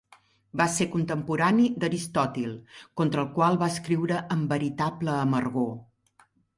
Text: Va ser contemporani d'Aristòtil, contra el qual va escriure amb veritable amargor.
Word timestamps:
Va 0.61 0.65
ser 0.75 0.87
contemporani 0.95 1.67
d'Aristòtil, 1.83 2.57
contra 3.03 3.23
el 3.27 3.31
qual 3.39 3.63
va 3.67 3.71
escriure 3.77 4.21
amb 4.39 4.53
veritable 4.59 5.19
amargor. 5.29 5.75